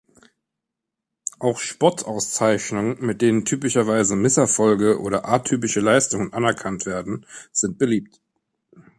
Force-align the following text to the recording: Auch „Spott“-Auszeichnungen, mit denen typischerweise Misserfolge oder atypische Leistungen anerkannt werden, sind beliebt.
Auch 1.37 1.59
„Spott“-Auszeichnungen, 1.59 2.99
mit 3.01 3.21
denen 3.21 3.45
typischerweise 3.45 4.15
Misserfolge 4.15 4.99
oder 4.99 5.25
atypische 5.29 5.79
Leistungen 5.79 6.33
anerkannt 6.33 6.87
werden, 6.87 7.27
sind 7.51 7.77
beliebt. 7.77 8.19